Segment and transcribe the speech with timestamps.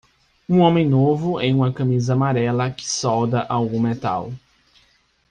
[0.49, 4.33] Um homem novo em uma camisa amarela que solda algum metal.